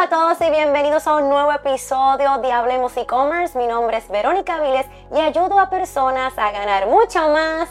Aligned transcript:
a 0.00 0.08
todos 0.08 0.40
y 0.40 0.48
bienvenidos 0.48 1.06
a 1.06 1.16
un 1.16 1.28
nuevo 1.28 1.52
episodio 1.52 2.38
de 2.38 2.50
Hablemos 2.50 2.96
e-commerce. 2.96 3.58
Mi 3.58 3.66
nombre 3.66 3.98
es 3.98 4.08
Verónica 4.08 4.58
Viles 4.58 4.86
y 5.14 5.20
ayudo 5.20 5.60
a 5.60 5.68
personas 5.68 6.32
a 6.38 6.50
ganar 6.52 6.86
mucho 6.86 7.28
más, 7.28 7.68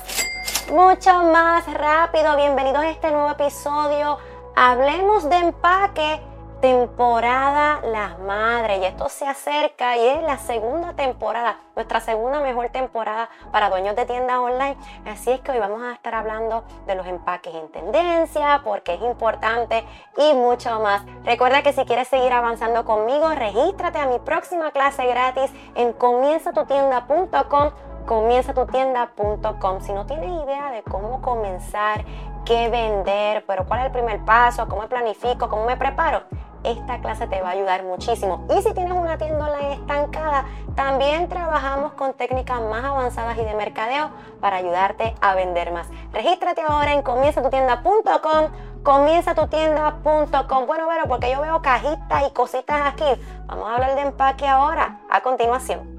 mucho 0.71 1.23
más 1.23 1.65
rápido. 1.73 2.35
Bienvenidos 2.35 2.83
a 2.83 2.89
este 2.91 3.09
nuevo 3.09 3.31
episodio. 3.31 4.19
Hablemos 4.55 5.27
de 5.27 5.37
empaque 5.37 6.21
temporada 6.61 7.79
Las 7.83 8.19
Madres 8.19 8.79
y 8.81 8.85
esto 8.85 9.07
se 9.09 9.25
acerca 9.25 9.97
y 9.97 10.07
es 10.07 10.21
la 10.23 10.37
segunda 10.37 10.93
temporada, 10.93 11.57
nuestra 11.75 11.99
segunda 12.01 12.41
mejor 12.41 12.69
temporada 12.69 13.29
para 13.51 13.69
dueños 13.69 13.95
de 13.95 14.05
tiendas 14.05 14.37
online. 14.37 14.77
Así 15.05 15.31
es 15.31 15.39
que 15.39 15.51
hoy 15.51 15.59
vamos 15.59 15.81
a 15.81 15.93
estar 15.93 16.13
hablando 16.15 16.63
de 16.85 16.95
los 16.95 17.07
empaques 17.07 17.53
en 17.55 17.69
tendencia, 17.69 18.61
porque 18.63 18.95
es 18.95 19.01
importante 19.01 19.85
y 20.17 20.33
mucho 20.33 20.79
más. 20.81 21.03
Recuerda 21.23 21.61
que 21.63 21.73
si 21.73 21.85
quieres 21.85 22.07
seguir 22.07 22.33
avanzando 22.33 22.83
conmigo, 22.83 23.29
regístrate 23.29 23.99
a 23.99 24.07
mi 24.07 24.19
próxima 24.19 24.71
clase 24.71 25.05
gratis 25.05 25.51
en 25.75 25.93
comienzatutienda.com 25.93 27.71
comienzatutienda.com. 28.05 29.81
Si 29.81 29.93
no 29.93 30.07
tienes 30.07 30.31
idea 30.43 30.71
de 30.71 30.81
cómo 30.81 31.21
comenzar, 31.21 32.03
qué 32.43 32.67
vender, 32.69 33.45
pero 33.45 33.65
cuál 33.67 33.81
es 33.81 33.85
el 33.85 33.91
primer 33.91 34.25
paso, 34.25 34.67
cómo 34.67 34.87
planifico, 34.87 35.47
cómo 35.47 35.65
me 35.65 35.77
preparo, 35.77 36.23
esta 36.63 36.99
clase 37.01 37.27
te 37.27 37.41
va 37.41 37.49
a 37.49 37.51
ayudar 37.51 37.83
muchísimo. 37.83 38.45
Y 38.55 38.61
si 38.61 38.73
tienes 38.73 38.93
una 38.93 39.17
tienda 39.17 39.49
estancada, 39.71 40.45
también 40.75 41.27
trabajamos 41.29 41.93
con 41.93 42.13
técnicas 42.13 42.61
más 42.61 42.83
avanzadas 42.83 43.37
y 43.37 43.43
de 43.43 43.53
mercadeo 43.53 44.09
para 44.39 44.57
ayudarte 44.57 45.15
a 45.21 45.35
vender 45.35 45.71
más. 45.71 45.87
Regístrate 46.13 46.61
ahora 46.61 46.93
en 46.93 47.01
comienzatutienda.com 47.01 48.51
comienzatutienda.com. 48.83 50.65
Bueno, 50.65 50.87
pero 50.87 51.05
porque 51.07 51.31
yo 51.31 51.41
veo 51.41 51.61
cajitas 51.61 52.27
y 52.27 52.31
cositas 52.33 52.81
aquí. 52.85 53.21
Vamos 53.45 53.67
a 53.67 53.75
hablar 53.75 53.95
de 53.95 54.01
empaque 54.01 54.47
ahora, 54.47 55.01
a 55.09 55.21
continuación. 55.21 55.98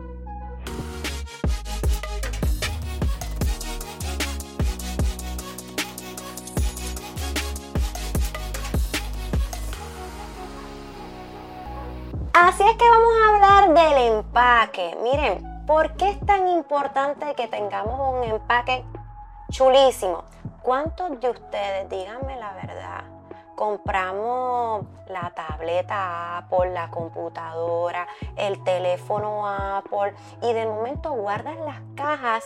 Así 12.42 12.62
es 12.62 12.74
que 12.76 12.90
vamos 12.90 13.12
a 13.12 13.34
hablar 13.34 13.74
del 13.74 14.14
empaque. 14.14 14.96
Miren, 15.02 15.66
¿por 15.66 15.94
qué 15.96 16.08
es 16.08 16.20
tan 16.24 16.48
importante 16.48 17.34
que 17.34 17.48
tengamos 17.48 18.14
un 18.14 18.24
empaque 18.24 18.82
chulísimo? 19.50 20.24
¿Cuántos 20.62 21.20
de 21.20 21.28
ustedes, 21.28 21.90
díganme 21.90 22.36
la 22.36 22.54
verdad, 22.54 23.04
compramos 23.54 24.86
la 25.08 25.30
tableta 25.34 26.38
Apple, 26.38 26.70
la 26.72 26.90
computadora, 26.90 28.08
el 28.36 28.64
teléfono 28.64 29.46
Apple 29.46 30.14
y 30.40 30.54
de 30.54 30.64
momento 30.64 31.12
guardas 31.12 31.58
las 31.58 31.82
cajas 31.94 32.42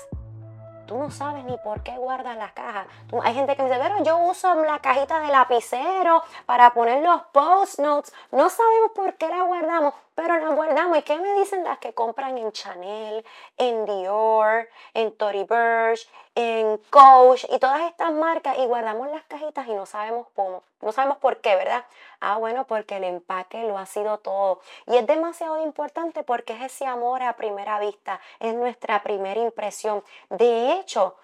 Tú 0.87 0.99
no 0.99 1.11
sabes 1.11 1.45
ni 1.45 1.57
por 1.59 1.83
qué 1.83 1.97
guardas 1.97 2.37
las 2.37 2.53
cajas. 2.53 2.87
hay 3.23 3.35
gente 3.35 3.57
que 3.57 3.63
dice, 3.63 3.79
pero 3.81 4.05
yo 4.05 4.19
uso 4.19 4.55
la 4.57 4.79
cajita 4.81 5.21
de 5.21 5.29
lapicero 5.29 6.23
para 6.45 6.75
poner 6.75 7.03
los 7.03 7.23
post 7.33 7.79
notes. 7.79 8.13
No 8.31 8.51
sabemos 8.51 8.91
por 8.95 9.15
qué 9.15 9.29
la 9.29 9.43
guardamos, 9.43 9.95
pero 10.15 10.37
la 10.37 10.51
guardamos. 10.51 10.99
¿Y 10.99 11.03
qué 11.03 11.19
me 11.19 11.33
dicen 11.35 11.65
las 11.65 11.79
que 11.79 11.95
compran 11.95 12.37
en 12.37 12.53
Chanel, 12.53 13.25
en 13.57 13.87
Dior, 13.87 14.69
en 14.93 15.17
Tory 15.17 15.45
Burch, 15.45 16.07
en 16.35 16.77
Coach 16.91 17.47
y 17.51 17.59
todas 17.59 17.81
estas 17.83 18.13
marcas 18.13 18.59
y 18.59 18.67
guardamos 18.67 19.09
las 19.11 19.25
cajitas 19.25 19.67
y 19.67 19.73
no 19.73 19.87
sabemos 19.87 20.27
cómo? 20.35 20.63
No 20.85 20.93
sabemos 20.93 21.19
por 21.19 21.41
qué, 21.41 21.57
¿verdad? 21.57 21.85
Ah, 22.21 22.37
bueno, 22.37 22.67
porque 22.67 22.99
el 22.99 23.05
empaque 23.05 23.65
lo 23.65 23.79
ha 23.79 23.87
sido 23.87 24.19
todo. 24.19 24.61
Y 24.87 24.97
es 24.97 25.07
demasiado 25.07 25.63
importante 25.65 26.23
porque 26.23 26.53
es 26.53 26.61
ese 26.61 26.87
amor 26.87 27.23
a 27.23 27.37
primera 27.37 27.79
vista, 27.81 28.21
es 28.39 28.55
nuestra 28.55 29.03
primera 29.03 29.41
impresión. 29.41 30.05
De 30.29 30.73
hecho, 30.73 31.17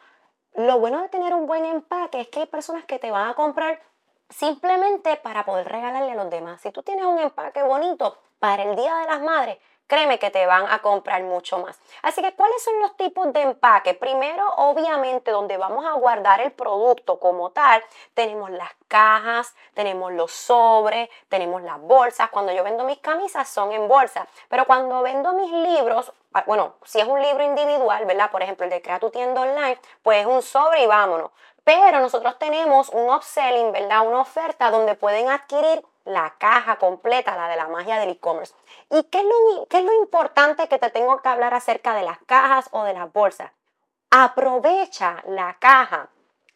lo 0.54 0.78
bueno 0.78 1.02
de 1.02 1.10
tener 1.10 1.34
un 1.34 1.46
buen 1.46 1.66
empaque 1.66 2.22
es 2.22 2.28
que 2.28 2.40
hay 2.40 2.46
personas 2.46 2.84
que 2.86 2.98
te 2.98 3.10
van 3.10 3.28
a 3.28 3.34
comprar 3.34 3.80
simplemente 4.30 5.16
para 5.16 5.44
poder 5.44 5.68
regalarle 5.68 6.12
a 6.12 6.14
los 6.16 6.30
demás. 6.30 6.62
Si 6.62 6.70
tú 6.70 6.82
tienes 6.82 7.04
un 7.04 7.18
empaque 7.18 7.62
bonito 7.62 8.18
para 8.38 8.62
el 8.62 8.76
Día 8.76 8.94
de 8.96 9.06
las 9.06 9.20
Madres, 9.20 9.58
créeme 9.90 10.20
que 10.20 10.30
te 10.30 10.46
van 10.46 10.66
a 10.70 10.78
comprar 10.78 11.20
mucho 11.24 11.58
más. 11.58 11.80
Así 12.02 12.22
que, 12.22 12.32
¿cuáles 12.36 12.62
son 12.62 12.78
los 12.78 12.96
tipos 12.96 13.32
de 13.32 13.42
empaque? 13.42 13.92
Primero, 13.92 14.48
obviamente, 14.56 15.32
donde 15.32 15.56
vamos 15.56 15.84
a 15.84 15.94
guardar 15.94 16.40
el 16.40 16.52
producto 16.52 17.18
como 17.18 17.50
tal, 17.50 17.82
tenemos 18.14 18.50
las 18.50 18.70
cajas, 18.86 19.56
tenemos 19.74 20.12
los 20.12 20.30
sobres, 20.30 21.10
tenemos 21.28 21.60
las 21.62 21.80
bolsas. 21.80 22.30
Cuando 22.30 22.52
yo 22.52 22.62
vendo 22.62 22.84
mis 22.84 22.98
camisas 22.98 23.48
son 23.48 23.72
en 23.72 23.88
bolsa, 23.88 24.28
pero 24.48 24.64
cuando 24.64 25.02
vendo 25.02 25.32
mis 25.32 25.50
libros, 25.50 26.12
ah, 26.34 26.44
bueno, 26.46 26.74
si 26.84 27.00
es 27.00 27.08
un 27.08 27.20
libro 27.20 27.42
individual, 27.42 28.04
¿verdad? 28.04 28.30
Por 28.30 28.44
ejemplo, 28.44 28.64
el 28.64 28.70
de 28.70 28.80
Crea 28.80 29.00
tu 29.00 29.10
tienda 29.10 29.40
online, 29.40 29.78
pues 30.04 30.20
es 30.20 30.26
un 30.26 30.40
sobre 30.40 30.84
y 30.84 30.86
vámonos. 30.86 31.32
Pero 31.64 31.98
nosotros 31.98 32.38
tenemos 32.38 32.90
un 32.90 33.10
upselling, 33.10 33.72
¿verdad? 33.72 34.06
Una 34.06 34.20
oferta 34.20 34.70
donde 34.70 34.94
pueden 34.94 35.28
adquirir 35.28 35.84
la 36.04 36.34
caja 36.38 36.76
completa, 36.76 37.36
la 37.36 37.48
de 37.48 37.56
la 37.56 37.68
magia 37.68 37.98
del 37.98 38.10
e-commerce. 38.10 38.54
¿Y 38.90 39.02
qué 39.04 39.18
es, 39.18 39.24
lo, 39.24 39.66
qué 39.66 39.78
es 39.78 39.84
lo 39.84 39.92
importante 39.94 40.68
que 40.68 40.78
te 40.78 40.90
tengo 40.90 41.20
que 41.20 41.28
hablar 41.28 41.54
acerca 41.54 41.94
de 41.94 42.02
las 42.02 42.18
cajas 42.26 42.68
o 42.72 42.84
de 42.84 42.94
las 42.94 43.12
bolsas? 43.12 43.52
Aprovecha 44.10 45.22
la 45.26 45.56
caja 45.58 46.08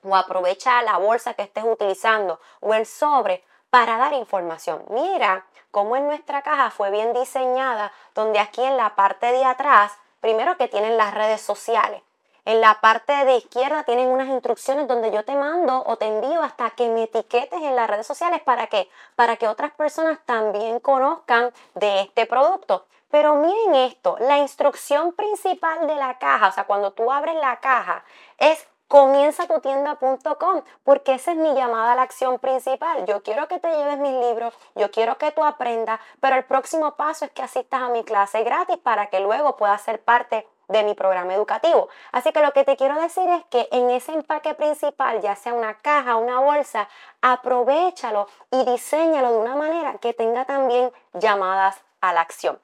o 0.03 0.17
aprovecha 0.17 0.83
la 0.83 0.99
bolsa 0.99 1.35
que 1.35 1.43
estés 1.43 1.65
utilizando 1.65 2.41
o 2.61 2.75
el 2.75 2.87
sobre 2.87 3.45
para 3.71 3.97
dar 3.97 4.13
información. 4.13 4.85
Mira 4.89 5.47
cómo 5.71 5.97
en 5.97 6.07
nuestra 6.07 6.43
caja 6.43 6.71
fue 6.71 6.91
bien 6.91 7.13
diseñada, 7.13 7.93
donde 8.15 8.39
aquí 8.39 8.63
en 8.63 8.77
la 8.77 8.95
parte 8.95 9.33
de 9.33 9.45
atrás, 9.45 9.93
primero 10.21 10.57
que 10.57 10.69
tienen 10.69 10.97
las 10.97 11.13
redes 11.15 11.41
sociales, 11.41 12.03
en 12.45 12.61
la 12.61 12.81
parte 12.81 13.13
de 13.25 13.37
izquierda 13.37 13.85
tienen 13.85 14.09
unas 14.09 14.29
instrucciones 14.29 14.87
donde 14.87 15.11
yo 15.11 15.25
te 15.25 15.35
mando 15.35 15.83
o 15.87 15.97
te 15.97 16.07
envío 16.07 16.43
hasta 16.43 16.71
que 16.71 16.89
me 16.89 17.05
etiquetes 17.05 17.63
en 17.63 17.75
las 17.75 17.89
redes 17.89 18.07
sociales. 18.07 18.43
¿Para 18.43 18.67
qué? 18.67 18.89
Para 19.17 19.37
que 19.37 19.49
otras 19.49 19.73
personas 19.73 20.19
también 20.27 20.81
conozcan 20.81 21.53
de 21.75 22.03
este 22.03 22.27
producto. 22.27 22.87
Pero 23.11 23.37
miren 23.37 23.75
esto, 23.77 24.17
la 24.21 24.39
instrucción 24.39 25.13
principal 25.13 25.87
de 25.87 25.95
la 25.95 26.19
caja, 26.19 26.49
o 26.49 26.53
sea, 26.53 26.65
cuando 26.65 26.93
tú 26.93 27.13
abres 27.13 27.37
la 27.37 27.61
caja, 27.61 28.05
es 28.39 28.67
comienzatutienda.com 28.89 30.63
porque 30.83 31.15
esa 31.15 31.33
es 31.33 31.37
mi 31.37 31.55
llamada 31.55 31.93
a 31.93 31.95
la 31.95 32.03
acción 32.03 32.39
principal. 32.39 33.07
Yo 33.07 33.23
quiero 33.23 33.49
que 33.49 33.59
te 33.59 33.69
lleves 33.69 33.99
mis 33.99 34.13
libros, 34.13 34.55
yo 34.75 34.91
quiero 34.91 35.17
que 35.17 35.33
tú 35.33 35.45
aprendas, 35.45 36.01
pero 36.21 36.37
el 36.37 36.45
próximo 36.45 36.97
paso 36.97 37.25
es 37.25 37.31
que 37.31 37.43
asistas 37.43 37.83
a 37.83 37.89
mi 37.89 38.05
clase 38.05 38.43
gratis 38.43 38.77
para 38.79 39.07
que 39.07 39.21
luego 39.21 39.57
puedas 39.57 39.81
ser 39.83 40.03
parte 40.03 40.47
de 40.69 40.83
mi 40.83 40.95
programa 40.95 41.35
educativo. 41.35 41.89
Así 42.13 42.33
que 42.33 42.41
lo 42.41 42.53
que 42.53 42.65
te 42.65 42.77
quiero 42.77 43.01
decir 43.01 43.29
es 43.29 43.45
que 43.47 43.69
en 43.73 43.91
ese 43.91 44.13
empaque 44.13 44.55
principal, 44.55 45.21
ya 45.21 45.37
sea 45.37 45.55
una 45.55 45.79
caja, 45.79 46.17
una 46.17 46.41
bolsa, 46.41 46.89
aprovechalo 47.21 48.27
y 48.51 48.65
diseñalo 48.65 49.33
de 49.33 49.39
una 49.39 49.57
manera 49.57 49.99
que 49.99 50.15
tenga 50.15 50.45
también 50.45 50.93
llamadas 51.13 51.83
a 52.01 52.13
la 52.13 52.21
acción. 52.21 52.61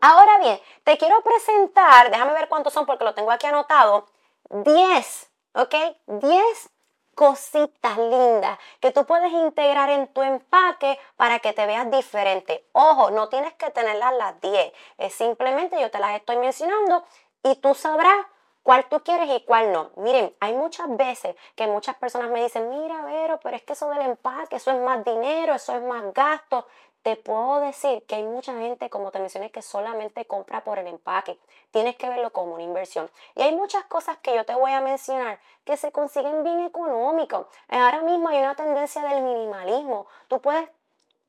Ahora 0.00 0.38
bien, 0.38 0.60
te 0.84 0.98
quiero 0.98 1.22
presentar, 1.22 2.10
déjame 2.10 2.32
ver 2.32 2.48
cuántos 2.48 2.72
son 2.72 2.86
porque 2.86 3.04
lo 3.04 3.14
tengo 3.14 3.30
aquí 3.30 3.46
anotado, 3.46 4.06
10, 4.50 5.30
¿ok? 5.54 5.74
10 6.06 6.70
cositas 7.16 7.96
lindas 7.96 8.58
que 8.78 8.92
tú 8.92 9.06
puedes 9.06 9.32
integrar 9.32 9.88
en 9.88 10.06
tu 10.08 10.22
empaque 10.22 10.98
para 11.16 11.38
que 11.38 11.54
te 11.54 11.64
veas 11.64 11.90
diferente. 11.90 12.68
Ojo, 12.72 13.10
no 13.10 13.30
tienes 13.30 13.54
que 13.54 13.70
tenerlas 13.70 14.12
las 14.14 14.38
10, 14.42 14.72
es 14.98 15.14
simplemente 15.14 15.80
yo 15.80 15.90
te 15.90 15.98
las 15.98 16.14
estoy 16.14 16.36
mencionando 16.36 17.04
y 17.46 17.54
tú 17.56 17.74
sabrás 17.74 18.26
cuál 18.64 18.88
tú 18.88 19.00
quieres 19.04 19.28
y 19.30 19.44
cuál 19.44 19.72
no. 19.72 19.90
Miren, 19.96 20.34
hay 20.40 20.52
muchas 20.54 20.94
veces 20.96 21.36
que 21.54 21.68
muchas 21.68 21.94
personas 21.96 22.28
me 22.30 22.42
dicen, 22.42 22.68
mira, 22.68 23.04
Vero, 23.04 23.38
pero 23.40 23.54
es 23.54 23.62
que 23.62 23.74
eso 23.74 23.88
del 23.90 24.02
empaque, 24.02 24.56
eso 24.56 24.72
es 24.72 24.80
más 24.80 25.04
dinero, 25.04 25.54
eso 25.54 25.76
es 25.76 25.82
más 25.82 26.12
gasto. 26.12 26.66
Te 27.02 27.14
puedo 27.14 27.60
decir 27.60 28.02
que 28.06 28.16
hay 28.16 28.24
mucha 28.24 28.52
gente, 28.54 28.90
como 28.90 29.12
te 29.12 29.20
mencioné, 29.20 29.52
que 29.52 29.62
solamente 29.62 30.24
compra 30.24 30.64
por 30.64 30.80
el 30.80 30.88
empaque. 30.88 31.38
Tienes 31.70 31.94
que 31.94 32.08
verlo 32.08 32.32
como 32.32 32.54
una 32.54 32.64
inversión. 32.64 33.08
Y 33.36 33.42
hay 33.42 33.54
muchas 33.54 33.84
cosas 33.84 34.18
que 34.18 34.34
yo 34.34 34.44
te 34.44 34.56
voy 34.56 34.72
a 34.72 34.80
mencionar 34.80 35.38
que 35.64 35.76
se 35.76 35.92
consiguen 35.92 36.42
bien 36.42 36.58
económicos. 36.64 37.46
Ahora 37.68 38.02
mismo 38.02 38.28
hay 38.28 38.40
una 38.40 38.56
tendencia 38.56 39.02
del 39.02 39.22
minimalismo. 39.22 40.08
Tú 40.26 40.40
puedes 40.40 40.68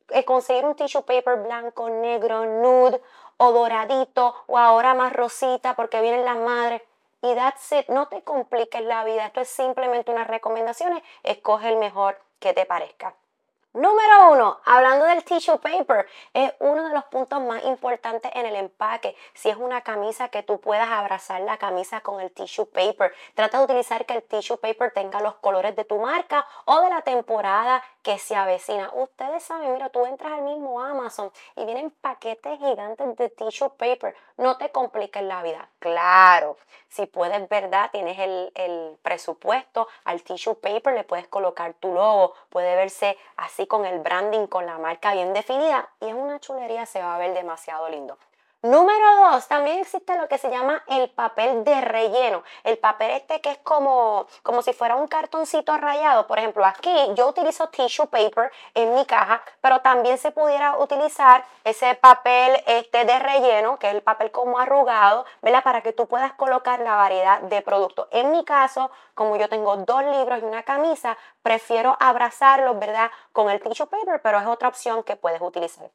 eh, 0.09 0.25
conseguir 0.25 0.65
un 0.65 0.73
tissue 0.73 1.03
paper 1.03 1.43
blanco, 1.43 1.87
negro, 1.89 2.43
nude 2.45 2.99
o 3.37 3.51
doradito 3.51 4.35
o 4.47 4.57
ahora 4.57 4.93
más 4.93 5.13
rosita 5.13 5.75
porque 5.75 6.01
vienen 6.01 6.25
las 6.25 6.37
madres. 6.37 6.81
Y 7.21 7.33
that's 7.33 7.73
no 7.89 8.07
te 8.07 8.21
compliques 8.23 8.81
la 8.83 9.03
vida, 9.03 9.25
esto 9.25 9.41
es 9.41 9.49
simplemente 9.49 10.11
unas 10.11 10.27
recomendaciones, 10.27 11.01
escoge 11.23 11.69
el 11.69 11.77
mejor 11.77 12.19
que 12.39 12.53
te 12.53 12.65
parezca. 12.65 13.15
Número 13.77 14.31
uno, 14.31 14.59
hablando 14.65 15.05
del 15.05 15.23
tissue 15.23 15.59
paper, 15.59 16.07
es 16.33 16.51
uno 16.57 16.87
de 16.87 16.95
los 16.95 17.03
puntos 17.05 17.39
más 17.41 17.63
importantes 17.65 18.31
en 18.33 18.47
el 18.47 18.55
empaque. 18.55 19.15
Si 19.35 19.49
es 19.49 19.55
una 19.55 19.81
camisa 19.81 20.29
que 20.29 20.41
tú 20.41 20.59
puedas 20.59 20.89
abrazar 20.89 21.41
la 21.41 21.57
camisa 21.57 22.01
con 22.01 22.19
el 22.19 22.31
tissue 22.31 22.65
paper, 22.65 23.13
trata 23.35 23.59
de 23.59 23.65
utilizar 23.65 24.07
que 24.07 24.15
el 24.15 24.23
tissue 24.23 24.57
paper 24.57 24.93
tenga 24.93 25.21
los 25.21 25.35
colores 25.35 25.75
de 25.75 25.85
tu 25.85 25.99
marca 25.99 26.47
o 26.65 26.81
de 26.81 26.89
la 26.89 27.03
temporada 27.03 27.83
que 28.07 28.17
se 28.19 28.37
avecina. 28.37 28.89
Ustedes 28.93 29.43
saben, 29.43 29.73
mira, 29.73 29.89
tú 29.89 30.05
entras 30.05 30.31
al 30.31 30.43
mismo 30.43 30.79
Amazon 30.79 31.29
y 31.57 31.65
vienen 31.65 31.91
paquetes 31.91 32.57
gigantes 32.57 33.17
de 33.17 33.29
tissue 33.29 33.69
paper. 33.71 34.15
No 34.37 34.55
te 34.55 34.69
compliques 34.69 35.21
la 35.23 35.43
vida. 35.43 35.67
Claro, 35.79 36.55
si 36.87 37.05
puedes, 37.05 37.49
¿verdad? 37.49 37.89
Tienes 37.91 38.17
el, 38.17 38.53
el 38.55 38.97
presupuesto 39.01 39.89
al 40.05 40.23
tissue 40.23 40.55
paper, 40.55 40.93
le 40.93 41.03
puedes 41.03 41.27
colocar 41.27 41.73
tu 41.73 41.93
logo, 41.93 42.33
puede 42.49 42.77
verse 42.77 43.17
así 43.35 43.67
con 43.67 43.85
el 43.85 43.99
branding, 43.99 44.47
con 44.47 44.65
la 44.65 44.77
marca 44.77 45.11
bien 45.11 45.33
definida 45.33 45.89
y 45.99 46.07
es 46.07 46.13
una 46.13 46.39
chulería, 46.39 46.85
se 46.85 47.01
va 47.01 47.15
a 47.15 47.19
ver 47.19 47.33
demasiado 47.33 47.89
lindo. 47.89 48.17
Número 48.63 49.31
dos, 49.31 49.47
también 49.47 49.77
existe 49.77 50.17
lo 50.17 50.27
que 50.27 50.39
se 50.39 50.49
llama 50.49 50.83
el 50.87 51.11
papel 51.11 51.63
de 51.63 51.79
relleno. 51.79 52.43
El 52.63 52.79
papel 52.79 53.11
este 53.11 53.39
que 53.39 53.51
es 53.51 53.59
como, 53.59 54.25
como 54.41 54.63
si 54.63 54.73
fuera 54.73 54.95
un 54.95 55.07
cartoncito 55.07 55.77
rayado. 55.77 56.25
Por 56.25 56.39
ejemplo, 56.39 56.65
aquí 56.65 56.91
yo 57.13 57.27
utilizo 57.27 57.69
tissue 57.69 58.07
paper 58.07 58.51
en 58.73 58.95
mi 58.95 59.05
caja, 59.05 59.43
pero 59.61 59.81
también 59.81 60.17
se 60.17 60.31
pudiera 60.31 60.75
utilizar 60.79 61.45
ese 61.63 61.93
papel 61.95 62.63
este 62.65 63.05
de 63.05 63.19
relleno, 63.19 63.77
que 63.77 63.89
es 63.89 63.93
el 63.93 64.01
papel 64.01 64.31
como 64.31 64.57
arrugado, 64.57 65.25
¿verdad? 65.43 65.63
Para 65.63 65.81
que 65.81 65.93
tú 65.93 66.07
puedas 66.07 66.33
colocar 66.33 66.79
la 66.79 66.95
variedad 66.95 67.41
de 67.41 67.61
productos. 67.61 68.07
En 68.09 68.31
mi 68.31 68.43
caso, 68.43 68.89
como 69.13 69.37
yo 69.37 69.49
tengo 69.49 69.77
dos 69.77 70.03
libros 70.03 70.41
y 70.41 70.45
una 70.45 70.63
camisa, 70.63 71.15
prefiero 71.43 71.95
abrazarlos, 71.99 72.79
¿verdad? 72.79 73.11
Con 73.33 73.51
el 73.51 73.61
tissue 73.61 73.87
paper, 73.87 74.19
pero 74.23 74.39
es 74.39 74.47
otra 74.47 74.67
opción 74.67 75.03
que 75.03 75.15
puedes 75.15 75.41
utilizar. 75.41 75.91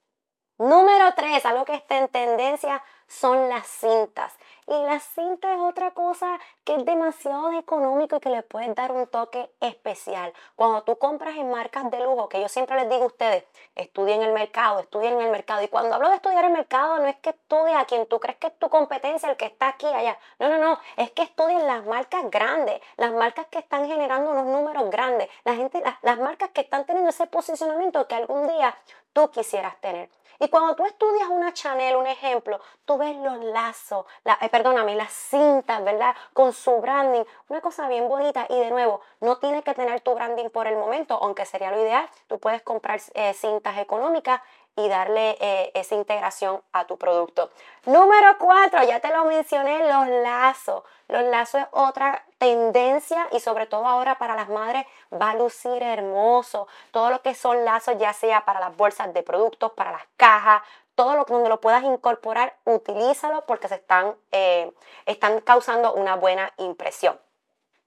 Número 0.59 1.13
3, 1.15 1.45
algo 1.47 1.65
que 1.65 1.75
está 1.75 1.99
en 1.99 2.09
tendencia 2.09 2.83
son 3.09 3.49
las 3.49 3.67
cintas. 3.67 4.35
Y 4.67 4.73
la 4.73 5.01
cinta 5.01 5.53
es 5.53 5.61
otra 5.61 5.91
cosa 5.91 6.39
que 6.65 6.77
es 6.77 6.85
demasiado 6.85 7.53
económico 7.59 8.17
y 8.17 8.21
que 8.21 8.29
le 8.29 8.43
puedes 8.43 8.75
dar 8.75 8.93
un 8.93 9.07
toque 9.07 9.51
especial. 9.61 10.33
Cuando 10.55 10.83
tú 10.83 10.97
compras 10.99 11.37
en 11.37 11.51
marcas 11.51 11.91
de 11.91 12.01
lujo, 12.01 12.29
que 12.29 12.41
yo 12.41 12.49
siempre 12.49 12.77
les 12.77 12.89
digo 12.89 13.03
a 13.05 13.07
ustedes, 13.07 13.45
estudien 13.75 14.23
el 14.23 14.33
mercado, 14.33 14.81
estudien 14.81 15.21
el 15.21 15.31
mercado. 15.31 15.63
Y 15.63 15.69
cuando 15.69 15.97
hablo 15.97 16.09
de 16.11 16.17
estudiar 16.17 16.45
el 16.45 16.53
mercado, 16.53 16.99
no 16.99 17.07
es 17.07 17.17
que 17.17 17.31
estudies 17.31 17.77
a 17.77 17.85
quien 17.87 18.07
tú 18.07 18.21
crees 18.21 18.39
que 18.39 18.47
es 18.49 18.59
tu 18.59 18.69
competencia, 18.69 19.31
el 19.31 19.37
que 19.37 19.47
está 19.47 19.69
aquí 19.69 19.87
allá. 19.87 20.19
No, 20.39 20.49
no, 20.49 20.59
no. 20.59 20.79
Es 20.97 21.11
que 21.11 21.23
estudien 21.23 21.67
las 21.67 21.85
marcas 21.85 22.31
grandes, 22.31 22.81
las 22.97 23.13
marcas 23.13 23.47
que 23.47 23.59
están 23.59 23.87
generando 23.89 24.31
unos 24.31 24.47
números 24.47 24.91
grandes, 24.91 25.29
las 25.45 26.19
marcas 26.19 26.51
que 26.51 26.61
están 26.61 26.87
teniendo 26.87 27.11
ese 27.11 27.27
posicionamiento 27.27 28.07
que 28.07 28.15
algún 28.15 28.47
día 28.47 28.77
tú 29.13 29.31
quisieras 29.31 29.77
tener. 29.81 30.09
Y 30.43 30.49
cuando 30.49 30.75
tú 30.75 30.85
estudias 30.85 31.29
una 31.29 31.53
Chanel, 31.53 31.95
un 31.95 32.09
ejemplo, 32.09 32.61
tú 32.85 32.99
ves 32.99 33.15
los 33.15 33.39
lazos, 33.45 34.07
la, 34.25 34.37
eh, 34.41 34.49
perdóname, 34.49 34.97
las 34.97 35.13
cintas, 35.13 35.85
¿verdad? 35.85 36.17
Con 36.33 36.53
su 36.53 36.81
branding, 36.81 37.23
una 37.49 37.61
cosa 37.61 37.87
bien 37.87 38.09
bonita. 38.09 38.47
Y 38.49 38.59
de 38.59 38.73
nuevo, 38.73 39.03
no 39.21 39.39
tienes 39.39 39.63
que 39.63 39.73
tener 39.73 40.01
tu 40.01 40.17
branding 40.17 40.51
por 40.51 40.67
el 40.67 40.77
momento, 40.77 41.17
aunque 41.23 41.47
sería 41.47 41.71
lo 41.71 41.81
ideal. 41.81 42.11
Tú 42.27 42.41
puedes 42.41 42.61
comprar 42.63 43.01
eh, 43.15 43.33
cintas 43.35 43.79
económicas 43.79 44.41
y 44.77 44.89
darle 44.89 45.37
eh, 45.41 45.71
esa 45.75 45.95
integración 45.95 46.63
a 46.73 46.87
tu 46.87 46.97
producto. 46.97 47.51
Número 47.85 48.39
cuatro, 48.39 48.83
ya 48.85 49.01
te 49.01 49.09
lo 49.09 49.25
mencioné, 49.25 49.87
los 49.89 50.09
lazos. 50.09 50.83
Los 51.09 51.25
lazos 51.25 51.63
es 51.63 51.67
otra 51.73 52.25
tendencia 52.39 53.29
y 53.33 53.41
sobre 53.41 53.67
todo 53.67 53.87
ahora 53.87 54.19
para 54.19 54.35
las 54.35 54.49
madres 54.49 54.87
va 55.13 55.31
a 55.31 55.35
lucir 55.35 55.83
hermoso. 55.83 56.69
Todo 56.91 57.11
lo 57.11 57.21
que 57.21 57.35
son 57.35 57.65
lazos, 57.65 57.97
ya 57.99 58.13
sea 58.13 58.45
para 58.45 58.61
las 58.61 58.77
bolsas 58.77 59.13
de 59.13 59.23
productos, 59.23 59.73
para 59.73 59.93
las 59.93 60.05
cajas, 60.17 60.63
todo 60.95 61.17
lo 61.17 61.27
que 61.27 61.35
donde 61.35 61.49
lo 61.49 61.61
puedas 61.61 61.85
incorporar, 61.85 62.57
utilízalo 62.65 63.45
porque 63.47 63.69
se 63.69 63.77
están, 63.77 64.17
eh, 64.31 64.73
están 65.07 65.41
causando 65.41 65.93
una 65.95 66.17
buena 66.17 66.53
impresión. 66.57 67.19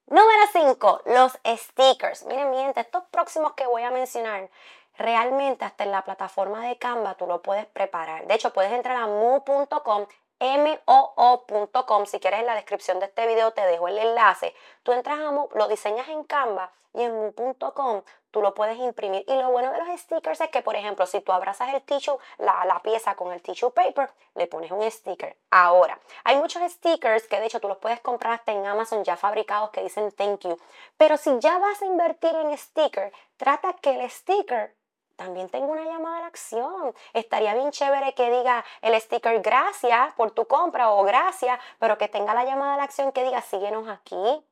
Número 0.07 0.43
5, 0.53 1.01
los 1.05 1.39
stickers. 1.47 2.25
Miren, 2.25 2.51
miren, 2.51 2.73
estos 2.75 3.03
próximos 3.05 3.53
que 3.53 3.65
voy 3.65 3.81
a 3.81 3.89
mencionar 3.89 4.49
realmente 4.97 5.65
hasta 5.65 5.83
en 5.83 5.91
la 5.91 6.03
plataforma 6.03 6.67
de 6.67 6.77
Canva 6.77 7.15
tú 7.15 7.27
lo 7.27 7.41
puedes 7.41 7.65
preparar. 7.65 8.27
De 8.27 8.33
hecho, 8.33 8.53
puedes 8.53 8.71
entrar 8.71 8.97
a 8.97 9.07
moo.com 9.07 10.07
moo.com. 10.39 12.05
Si 12.05 12.19
quieres 12.19 12.41
en 12.41 12.45
la 12.45 12.55
descripción 12.55 12.99
de 12.99 13.05
este 13.05 13.27
video 13.27 13.51
te 13.51 13.65
dejo 13.65 13.87
el 13.87 13.97
enlace. 13.97 14.53
Tú 14.83 14.91
entras 14.91 15.19
a 15.19 15.31
Moo, 15.31 15.49
lo 15.53 15.67
diseñas 15.67 16.07
en 16.09 16.23
Canva 16.23 16.71
y 16.93 17.03
en 17.03 17.33
moo.com 17.37 18.03
tú 18.31 18.41
lo 18.41 18.53
puedes 18.53 18.77
imprimir. 18.77 19.23
Y 19.27 19.35
lo 19.35 19.49
bueno 19.49 19.71
de 19.71 19.77
los 19.77 19.99
stickers 19.99 20.41
es 20.41 20.49
que, 20.49 20.61
por 20.61 20.75
ejemplo, 20.75 21.05
si 21.05 21.21
tú 21.21 21.31
abrazas 21.31 21.73
el 21.73 21.81
tissue, 21.83 22.17
la, 22.37 22.65
la 22.65 22.81
pieza 22.81 23.15
con 23.15 23.31
el 23.31 23.41
tissue 23.41 23.71
paper, 23.71 24.09
le 24.35 24.47
pones 24.47 24.71
un 24.71 24.91
sticker. 24.91 25.37
Ahora, 25.51 25.97
hay 26.25 26.35
muchos 26.35 26.61
stickers 26.69 27.27
que 27.27 27.39
de 27.39 27.45
hecho 27.45 27.61
tú 27.61 27.69
los 27.69 27.77
puedes 27.77 28.01
comprar 28.01 28.33
hasta 28.33 28.51
en 28.51 28.65
Amazon 28.65 29.05
ya 29.05 29.15
fabricados 29.15 29.69
que 29.69 29.83
dicen 29.83 30.11
thank 30.11 30.41
you. 30.41 30.59
Pero 30.97 31.15
si 31.15 31.39
ya 31.39 31.57
vas 31.59 31.81
a 31.81 31.85
invertir 31.85 32.35
en 32.35 32.57
sticker, 32.57 33.13
trata 33.37 33.73
que 33.81 33.91
el 33.91 34.09
sticker 34.11 34.75
también 35.15 35.49
tengo 35.49 35.71
una 35.71 35.83
llamada 35.83 36.17
a 36.17 36.21
la 36.21 36.27
acción. 36.27 36.93
Estaría 37.13 37.53
bien 37.53 37.71
chévere 37.71 38.13
que 38.13 38.29
diga 38.29 38.63
el 38.81 38.99
sticker 38.99 39.41
gracias 39.41 40.13
por 40.13 40.31
tu 40.31 40.45
compra 40.45 40.91
o 40.91 41.03
gracias, 41.03 41.59
pero 41.79 41.97
que 41.97 42.07
tenga 42.07 42.33
la 42.33 42.43
llamada 42.43 42.75
a 42.75 42.77
la 42.77 42.83
acción 42.83 43.11
que 43.11 43.23
diga 43.23 43.41
síguenos 43.41 43.87
aquí. 43.87 44.43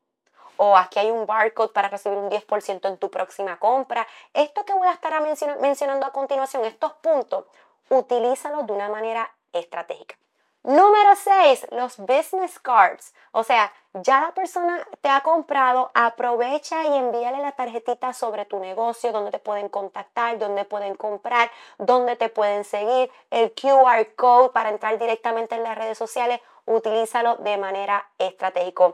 O 0.58 0.78
aquí 0.78 1.00
hay 1.00 1.12
un 1.12 1.26
barcode 1.26 1.74
para 1.74 1.90
recibir 1.90 2.18
un 2.18 2.30
10% 2.30 2.88
en 2.88 2.98
tu 2.98 3.10
próxima 3.10 3.60
compra. 3.60 4.08
Esto 4.34 4.64
que 4.66 4.74
voy 4.74 4.88
a 4.88 4.94
estar 4.94 5.14
mencionando 5.60 6.06
a 6.06 6.12
continuación, 6.12 6.64
estos 6.64 6.94
puntos, 6.94 7.46
utilízalos 7.90 8.66
de 8.68 8.74
una 8.74 8.88
manera 8.88 9.36
estratégica. 9.52 10.16
Número 10.64 11.14
6, 11.18 11.68
los 11.72 11.98
business 11.98 12.58
cards. 12.58 13.14
O 13.34 13.44
sea, 13.44 13.74
ya 13.96 14.22
la 14.22 14.34
persona 14.34 14.88
te 15.02 15.10
ha 15.10 15.20
comprado, 15.20 15.92
aprovecha 15.94 16.86
y 16.86 16.98
envíale 16.98 17.40
la 17.42 17.52
tarjetita 17.52 18.14
sobre 18.14 18.46
tu 18.46 18.60
negocio, 18.60 19.12
donde 19.12 19.32
te 19.32 19.40
pueden 19.40 19.68
contactar, 19.68 20.40
donde 20.40 20.64
pueden 20.64 20.96
comprar, 20.96 21.52
donde 21.80 22.16
te 22.16 22.30
pueden 22.30 22.64
seguir, 22.64 23.12
el 23.30 23.54
QR 23.54 24.16
code 24.16 24.52
para 24.52 24.70
entrar 24.70 24.98
directamente 24.98 25.56
en 25.56 25.64
las 25.64 25.78
redes 25.78 25.98
sociales, 25.98 26.40
utilízalo 26.66 27.36
de 27.38 27.58
manera 27.58 28.10
estratégica. 28.18 28.94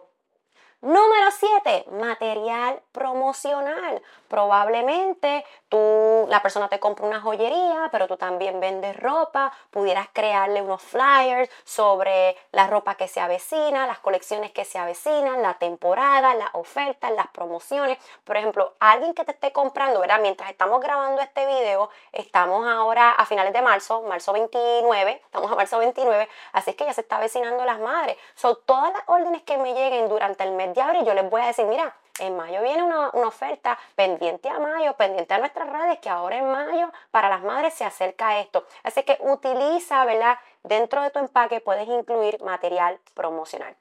Número 0.81 1.30
7, 1.30 1.88
material 1.92 2.81
promocional. 2.94 4.02
Probablemente 4.30 5.44
tú, 5.68 6.26
la 6.30 6.42
persona 6.42 6.70
te 6.70 6.80
compra 6.80 7.06
una 7.06 7.20
joyería, 7.20 7.90
pero 7.92 8.08
tú 8.08 8.16
también 8.16 8.62
vendes 8.62 8.96
ropa, 8.96 9.52
pudieras 9.72 10.08
crearle 10.14 10.62
unos 10.62 10.81
flyers 10.81 11.50
sobre 11.66 12.38
la 12.54 12.68
ropa 12.68 12.96
que 12.96 13.10
se 13.10 13.20
avecina, 13.20 13.88
las 13.88 14.00
colecciones 14.00 14.52
que 14.52 14.64
se 14.64 14.80
avecinan, 14.80 15.42
la 15.42 15.56
temporada, 15.56 16.34
las 16.36 16.52
ofertas, 16.54 17.12
las 17.12 17.28
promociones. 17.28 17.98
Por 18.24 18.38
ejemplo, 18.38 18.76
alguien 18.80 19.14
que 19.14 19.26
te 19.26 19.31
esté 19.31 19.52
comprando, 19.52 20.00
¿verdad? 20.00 20.22
Mientras 20.22 20.50
estamos 20.50 20.80
grabando 20.80 21.22
este 21.22 21.46
video, 21.46 21.90
estamos 22.14 22.66
ahora 22.66 23.12
a 23.12 23.26
finales 23.26 23.52
de 23.52 23.62
marzo, 23.62 24.04
marzo 24.04 24.31
29, 24.31 25.22
estamos 25.26 25.52
a 25.52 25.56
marzo 25.56 25.78
29, 25.80 26.30
así 26.54 26.69
es 26.69 26.78
que 26.78 26.86
ya 26.86 26.94
se 26.94 27.02
está 27.02 27.18
avecinando 27.18 27.66
las 27.66 27.80
madres. 27.80 28.16
Son 28.36 28.57
todas 28.66 28.94
las 28.94 29.04
órdenes 29.07 29.42
que 29.44 29.57
me 29.57 29.74
lleguen 29.74 30.07
durante 30.07 30.45
el 30.45 30.54
mes 30.54 30.69
de 30.73 30.81
abril, 30.81 31.06
yo 31.06 31.14
les 31.14 31.30
voy 31.30 31.42
a 31.42 31.47
decir, 31.47 31.66
mira, 31.66 31.95
en 32.19 32.35
mayo 32.35 32.61
viene 32.61 32.83
una, 32.83 33.09
oferta 33.09 33.78
pendiente 33.95 34.49
a 34.49 34.59
mayo, 34.59 34.94
pendiente 34.94 35.33
a 35.33 35.38
nuestras 35.38 35.69
redes, 35.69 35.99
que 35.99 36.09
ahora 36.09 36.38
en 36.38 36.52
mayo 36.52 36.92
para 37.11 37.30
las 37.30 37.42
madres 37.42 37.73
se 37.73 37.85
acerca 37.85 38.40
esto. 38.40 38.66
Así 38.83 39.04
que 39.04 39.18
utiliza, 39.21 40.06
¿verdad? 40.06 40.38
Dentro 40.64 41.02
de 41.02 41.11
tu 41.11 41.19
empaque 41.19 41.61
puedes 41.61 41.88
incluir 41.88 42.42
material 42.44 42.99
promocional. 43.14 43.76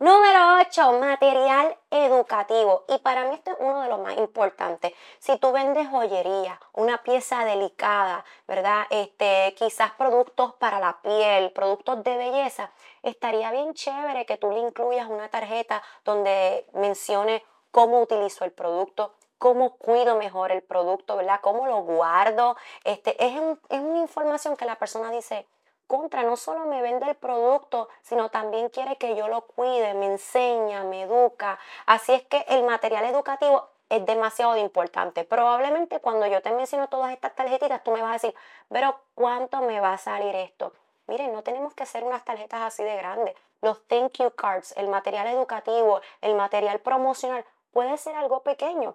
Número 0.00 0.60
8, 0.60 0.92
material 1.00 1.76
educativo. 1.90 2.84
Y 2.86 2.98
para 2.98 3.24
mí 3.24 3.34
esto 3.34 3.50
es 3.50 3.56
uno 3.58 3.82
de 3.82 3.88
los 3.88 3.98
más 3.98 4.16
importantes. 4.16 4.92
Si 5.18 5.36
tú 5.38 5.50
vendes 5.50 5.88
joyería, 5.88 6.60
una 6.72 7.02
pieza 7.02 7.44
delicada, 7.44 8.24
¿verdad? 8.46 8.86
Este, 8.90 9.56
quizás 9.58 9.90
productos 9.98 10.54
para 10.54 10.78
la 10.78 11.02
piel, 11.02 11.50
productos 11.50 12.04
de 12.04 12.16
belleza, 12.16 12.70
estaría 13.02 13.50
bien 13.50 13.74
chévere 13.74 14.24
que 14.24 14.36
tú 14.36 14.52
le 14.52 14.60
incluyas 14.60 15.08
una 15.08 15.30
tarjeta 15.30 15.82
donde 16.04 16.64
mencione 16.74 17.44
cómo 17.72 18.00
utilizo 18.00 18.44
el 18.44 18.52
producto, 18.52 19.16
cómo 19.38 19.78
cuido 19.78 20.14
mejor 20.14 20.52
el 20.52 20.62
producto, 20.62 21.16
¿verdad? 21.16 21.40
Cómo 21.42 21.66
lo 21.66 21.82
guardo. 21.82 22.56
Este, 22.84 23.16
es, 23.18 23.32
es 23.68 23.80
una 23.80 23.98
información 23.98 24.56
que 24.56 24.64
la 24.64 24.76
persona 24.76 25.10
dice, 25.10 25.48
contra, 25.88 26.22
no 26.22 26.36
solo 26.36 26.66
me 26.66 26.80
vende 26.80 27.08
el 27.08 27.16
producto, 27.16 27.88
sino 28.02 28.30
también 28.30 28.68
quiere 28.68 28.96
que 28.96 29.16
yo 29.16 29.26
lo 29.26 29.40
cuide, 29.40 29.94
me 29.94 30.06
enseña, 30.06 30.84
me 30.84 31.02
educa. 31.02 31.58
Así 31.86 32.12
es 32.12 32.22
que 32.22 32.44
el 32.48 32.62
material 32.62 33.04
educativo 33.06 33.68
es 33.88 34.06
demasiado 34.06 34.56
importante. 34.56 35.24
Probablemente 35.24 35.98
cuando 35.98 36.26
yo 36.26 36.40
te 36.42 36.52
menciono 36.52 36.88
todas 36.88 37.12
estas 37.12 37.34
tarjetitas, 37.34 37.82
tú 37.82 37.90
me 37.90 38.02
vas 38.02 38.10
a 38.10 38.12
decir, 38.12 38.34
pero 38.68 39.00
¿cuánto 39.14 39.62
me 39.62 39.80
va 39.80 39.94
a 39.94 39.98
salir 39.98 40.36
esto? 40.36 40.72
Miren, 41.06 41.32
no 41.32 41.42
tenemos 41.42 41.74
que 41.74 41.82
hacer 41.82 42.04
unas 42.04 42.24
tarjetas 42.24 42.60
así 42.60 42.84
de 42.84 42.96
grandes. 42.96 43.34
Los 43.62 43.82
thank 43.88 44.18
you 44.18 44.30
cards, 44.30 44.72
el 44.76 44.88
material 44.88 45.26
educativo, 45.26 46.00
el 46.20 46.34
material 46.34 46.78
promocional, 46.80 47.44
puede 47.72 47.96
ser 47.96 48.14
algo 48.14 48.42
pequeño. 48.42 48.94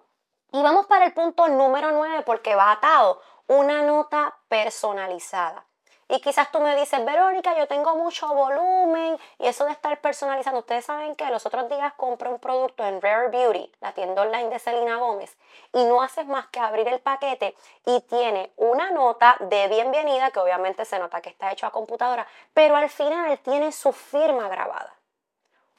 Y 0.52 0.62
vamos 0.62 0.86
para 0.86 1.06
el 1.06 1.12
punto 1.12 1.48
número 1.48 1.90
9 1.90 2.22
porque 2.24 2.54
va 2.54 2.70
atado, 2.70 3.20
una 3.48 3.82
nota 3.82 4.38
personalizada. 4.48 5.66
Y 6.08 6.20
quizás 6.20 6.50
tú 6.52 6.60
me 6.60 6.76
dices, 6.76 7.04
Verónica, 7.04 7.56
yo 7.56 7.66
tengo 7.66 7.96
mucho 7.96 8.32
volumen 8.34 9.18
y 9.38 9.46
eso 9.46 9.64
de 9.64 9.72
estar 9.72 10.00
personalizando. 10.00 10.60
Ustedes 10.60 10.84
saben 10.84 11.14
que 11.14 11.30
los 11.30 11.46
otros 11.46 11.68
días 11.68 11.92
compré 11.94 12.28
un 12.28 12.38
producto 12.38 12.84
en 12.84 13.00
Rare 13.00 13.28
Beauty, 13.28 13.72
la 13.80 13.92
tienda 13.92 14.22
online 14.22 14.50
de 14.50 14.58
Selena 14.58 14.96
Gómez, 14.96 15.36
y 15.72 15.84
no 15.84 16.02
haces 16.02 16.26
más 16.26 16.46
que 16.48 16.60
abrir 16.60 16.88
el 16.88 17.00
paquete 17.00 17.54
y 17.86 18.00
tiene 18.02 18.52
una 18.56 18.90
nota 18.90 19.36
de 19.40 19.68
bienvenida, 19.68 20.30
que 20.30 20.40
obviamente 20.40 20.84
se 20.84 20.98
nota 20.98 21.20
que 21.20 21.30
está 21.30 21.52
hecho 21.52 21.66
a 21.66 21.70
computadora, 21.70 22.26
pero 22.52 22.76
al 22.76 22.90
final 22.90 23.38
tiene 23.38 23.72
su 23.72 23.92
firma 23.92 24.48
grabada. 24.48 24.94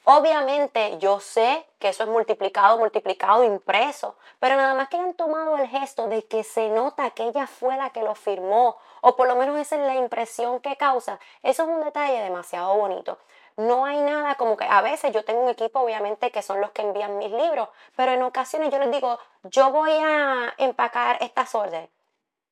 Obviamente 0.08 0.98
yo 0.98 1.18
sé 1.18 1.66
que 1.80 1.88
eso 1.88 2.04
es 2.04 2.08
multiplicado, 2.08 2.78
multiplicado, 2.78 3.42
impreso, 3.42 4.16
pero 4.38 4.54
nada 4.54 4.72
más 4.72 4.88
que 4.88 4.96
hayan 4.96 5.14
tomado 5.14 5.58
el 5.58 5.66
gesto 5.66 6.06
de 6.06 6.24
que 6.24 6.44
se 6.44 6.68
nota 6.68 7.10
que 7.10 7.24
ella 7.24 7.48
fue 7.48 7.76
la 7.76 7.90
que 7.90 8.04
lo 8.04 8.14
firmó, 8.14 8.76
o 9.00 9.16
por 9.16 9.26
lo 9.26 9.34
menos 9.34 9.58
esa 9.58 9.74
es 9.74 9.82
la 9.82 9.96
impresión 9.96 10.60
que 10.60 10.76
causa, 10.76 11.18
eso 11.42 11.64
es 11.64 11.68
un 11.68 11.82
detalle 11.82 12.20
demasiado 12.20 12.76
bonito. 12.76 13.18
No 13.56 13.84
hay 13.84 14.00
nada 14.00 14.36
como 14.36 14.56
que 14.56 14.64
a 14.64 14.80
veces 14.80 15.12
yo 15.12 15.24
tengo 15.24 15.40
un 15.40 15.48
equipo, 15.48 15.80
obviamente, 15.80 16.30
que 16.30 16.40
son 16.40 16.60
los 16.60 16.70
que 16.70 16.82
envían 16.82 17.18
mis 17.18 17.32
libros, 17.32 17.68
pero 17.96 18.12
en 18.12 18.22
ocasiones 18.22 18.70
yo 18.70 18.78
les 18.78 18.92
digo, 18.92 19.18
yo 19.42 19.72
voy 19.72 19.90
a 19.90 20.54
empacar 20.58 21.20
estas 21.20 21.52
órdenes. 21.56 21.90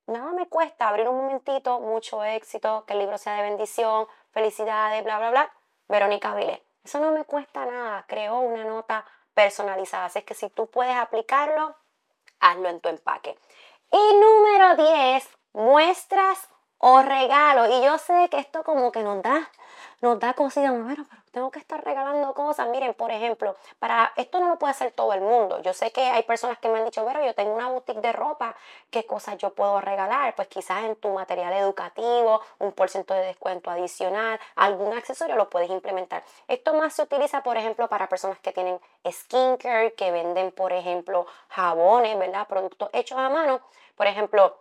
Nada 0.09 0.33
me 0.33 0.49
cuesta 0.49 0.89
abrir 0.89 1.09
un 1.09 1.19
momentito, 1.19 1.79
mucho 1.79 2.25
éxito, 2.25 2.85
que 2.85 2.95
el 2.95 2.99
libro 2.99 3.17
sea 3.17 3.35
de 3.35 3.43
bendición, 3.43 4.09
felicidades, 4.33 5.05
bla, 5.05 5.19
bla, 5.19 5.31
bla. 5.31 5.53
Verónica 5.87 6.35
Vilés 6.35 6.61
eso 6.85 7.01
no 7.01 7.13
me 7.13 7.25
cuesta 7.25 7.65
nada, 7.65 8.05
creo 8.07 8.39
una 8.39 8.65
nota 8.65 9.05
personalizada. 9.33 10.07
Así 10.07 10.21
es 10.21 10.25
que 10.25 10.35
si 10.35 10.51
tú 10.51 10.69
puedes 10.69 10.95
aplicarlo, 10.97 11.75
hazlo 12.41 12.69
en 12.69 12.81
tu 12.81 12.89
empaque. 12.89 13.39
Y 13.91 14.15
número 14.15 14.77
10, 14.77 15.29
muestras 15.53 16.49
o 16.87 17.01
regalos. 17.01 17.71
Y 17.71 17.83
yo 17.83 17.97
sé 17.97 18.29
que 18.31 18.39
esto 18.39 18.63
como 18.63 18.93
que 18.93 19.03
nos 19.03 19.23
da, 19.23 19.49
nos 20.03 20.21
da 20.21 20.35
cosita, 20.35 20.71
bueno, 20.71 21.07
pero 21.09 21.23
tengo 21.33 21.51
que 21.51 21.59
estar 21.59 21.83
regalando 21.83 22.35
cosas. 22.35 22.69
Miren, 22.69 22.93
por 22.93 23.11
ejemplo, 23.11 23.57
para 23.79 24.13
esto 24.17 24.39
no 24.39 24.49
lo 24.49 24.59
puede 24.59 24.73
hacer 24.73 24.93
todo 24.93 25.15
el 25.15 25.23
mundo. 25.23 25.63
Yo 25.63 25.73
sé 25.73 25.93
que 25.93 26.03
hay 26.03 26.25
personas 26.25 26.59
que 26.59 26.69
me 26.69 26.79
han 26.79 26.85
dicho, 26.85 27.03
pero 27.07 27.25
yo 27.25 27.35
tengo 27.35 27.55
una 27.55 27.71
boutique 27.71 28.03
de 28.03 28.13
ropa, 28.13 28.55
¿qué 28.91 29.07
cosas 29.07 29.39
yo 29.39 29.55
puedo 29.55 29.81
regalar? 29.81 30.35
Pues 30.35 30.49
quizás 30.49 30.85
en 30.85 30.95
tu 30.97 31.09
material 31.09 31.55
educativo, 31.55 32.43
un 32.59 32.73
porcentaje 32.73 33.21
de 33.21 33.27
descuento 33.29 33.71
adicional, 33.71 34.39
algún 34.55 34.93
accesorio 34.93 35.37
lo 35.37 35.49
puedes 35.49 35.71
implementar. 35.71 36.23
Esto 36.49 36.75
más 36.75 36.93
se 36.93 37.03
utiliza, 37.03 37.43
por 37.43 37.57
ejemplo, 37.57 37.89
para 37.89 38.11
personas 38.11 38.39
que 38.41 38.53
tienen 38.53 38.79
skincare, 39.11 39.95
que 39.95 40.11
venden, 40.13 40.53
por 40.53 40.75
ejemplo, 40.75 41.27
jabones, 41.49 42.19
¿verdad? 42.19 42.47
Productos 42.47 42.91
hechos 42.93 43.17
a 43.17 43.31
mano. 43.31 43.63
Por 43.97 44.07
ejemplo, 44.07 44.55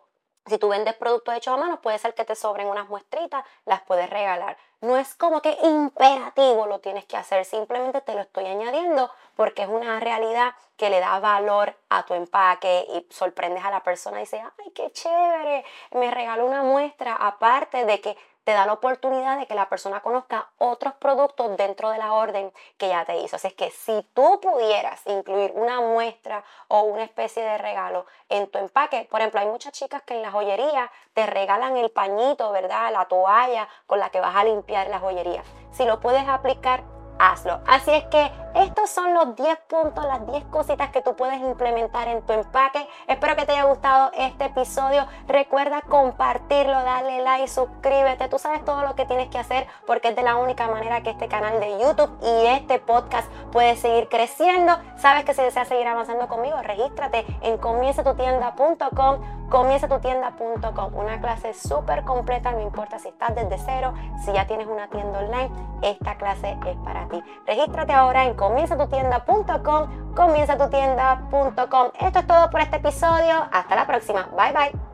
si 0.45 0.57
tú 0.57 0.69
vendes 0.69 0.95
productos 0.95 1.35
hechos 1.35 1.53
a 1.53 1.57
mano, 1.57 1.81
puede 1.81 1.97
ser 1.99 2.13
que 2.13 2.25
te 2.25 2.35
sobren 2.35 2.67
unas 2.67 2.89
muestritas, 2.89 3.45
las 3.65 3.81
puedes 3.81 4.09
regalar. 4.09 4.57
No 4.83 4.97
es 4.97 5.15
como 5.15 5.41
que 5.41 5.57
imperativo 5.63 6.67
lo 6.67 6.79
tienes 6.79 7.05
que 7.05 7.15
hacer, 7.15 7.45
simplemente 7.45 8.01
te 8.01 8.15
lo 8.15 8.19
estoy 8.19 8.47
añadiendo 8.47 9.09
porque 9.37 9.61
es 9.61 9.69
una 9.69 10.01
realidad 10.01 10.55
que 10.75 10.89
le 10.89 10.99
da 10.99 11.21
valor 11.21 11.73
a 11.87 12.03
tu 12.03 12.13
empaque 12.15 12.85
y 12.89 13.07
sorprendes 13.09 13.63
a 13.63 13.71
la 13.71 13.81
persona 13.81 14.17
y 14.17 14.23
dice, 14.23 14.41
ay, 14.41 14.71
qué 14.71 14.91
chévere, 14.91 15.63
me 15.91 16.11
regaló 16.11 16.45
una 16.45 16.63
muestra, 16.63 17.15
aparte 17.15 17.85
de 17.85 18.01
que 18.01 18.17
te 18.43 18.51
da 18.51 18.65
la 18.65 18.73
oportunidad 18.73 19.37
de 19.37 19.47
que 19.47 19.55
la 19.55 19.69
persona 19.69 20.01
conozca 20.01 20.49
otros 20.57 20.93
productos 20.95 21.55
dentro 21.55 21.89
de 21.91 21.97
la 21.97 22.13
orden 22.13 22.51
que 22.77 22.89
ya 22.89 23.05
te 23.05 23.17
hizo. 23.19 23.37
Así 23.37 23.47
es 23.47 23.53
que 23.53 23.71
si 23.71 24.03
tú 24.13 24.39
pudieras 24.41 25.01
incluir 25.05 25.53
una 25.55 25.79
muestra 25.79 26.43
o 26.67 26.81
una 26.81 27.03
especie 27.03 27.43
de 27.43 27.57
regalo 27.57 28.05
en 28.29 28.47
tu 28.47 28.59
empaque, 28.59 29.07
por 29.09 29.21
ejemplo, 29.21 29.39
hay 29.39 29.47
muchas 29.47 29.73
chicas 29.73 30.01
que 30.03 30.15
en 30.15 30.21
la 30.21 30.31
joyería 30.31 30.91
te 31.13 31.25
regalan 31.25 31.77
el 31.77 31.91
pañito, 31.91 32.51
¿verdad? 32.51 32.91
La 32.91 33.05
toalla 33.05 33.67
con 33.87 33.99
la 33.99 34.09
que 34.09 34.19
vas 34.19 34.35
a 34.35 34.43
limpiar 34.73 34.87
la 34.89 34.99
joyería. 34.99 35.43
Si 35.71 35.85
lo 35.85 35.99
puedes 35.99 36.27
aplicar 36.27 36.83
hazlo. 37.19 37.59
Así 37.67 37.91
es 37.91 38.03
que 38.05 38.31
estos 38.55 38.89
son 38.89 39.13
los 39.13 39.35
10 39.35 39.57
puntos, 39.67 40.03
las 40.05 40.25
10 40.27 40.45
cositas 40.45 40.89
que 40.89 41.01
tú 41.01 41.15
puedes 41.15 41.39
implementar 41.41 42.07
en 42.07 42.23
tu 42.23 42.33
empaque. 42.33 42.87
Espero 43.07 43.35
que 43.35 43.45
te 43.45 43.51
haya 43.53 43.65
gustado 43.65 44.11
este 44.17 44.45
episodio. 44.45 45.05
Recuerda 45.27 45.81
compartirlo, 45.81 46.73
darle 46.73 47.21
like, 47.21 47.47
suscríbete. 47.47 48.27
Tú 48.29 48.39
sabes 48.39 48.65
todo 48.65 48.81
lo 48.81 48.95
que 48.95 49.05
tienes 49.05 49.29
que 49.29 49.37
hacer 49.37 49.67
porque 49.85 50.09
es 50.09 50.15
de 50.15 50.23
la 50.23 50.35
única 50.35 50.67
manera 50.67 51.01
que 51.01 51.11
este 51.11 51.27
canal 51.27 51.59
de 51.59 51.79
YouTube 51.79 52.17
y 52.21 52.47
este 52.47 52.79
podcast 52.79 53.31
puede 53.51 53.75
seguir 53.75 54.09
creciendo. 54.09 54.75
Sabes 54.97 55.23
que 55.23 55.35
si 55.35 55.43
deseas 55.43 55.67
seguir 55.67 55.87
avanzando 55.87 56.27
conmigo, 56.27 56.57
regístrate 56.63 57.25
en 57.41 57.57
comienzatutienda.com 57.57 59.42
comienzatutienda.com, 59.53 60.95
una 60.95 61.21
clase 61.21 61.53
súper 61.53 62.03
completa, 62.03 62.51
no 62.51 62.59
importa 62.59 62.97
si 62.97 63.09
estás 63.09 63.35
desde 63.35 63.59
cero, 63.63 63.93
si 64.25 64.33
ya 64.33 64.47
tienes 64.47 64.65
una 64.65 64.87
tienda 64.87 65.19
online, 65.19 65.51
esta 65.83 66.15
clase 66.17 66.57
es 66.65 66.75
para 66.77 67.07
ti. 67.07 67.23
Regístrate 67.45 67.93
ahora 67.93 68.25
en 68.25 68.33
comienzatutienda.com, 68.33 70.15
comienzatutienda.com. 70.15 71.91
Esto 71.99 72.19
es 72.19 72.27
todo 72.27 72.49
por 72.49 72.61
este 72.61 72.77
episodio, 72.77 73.47
hasta 73.51 73.75
la 73.75 73.85
próxima, 73.85 74.27
bye 74.35 74.53
bye. 74.53 74.92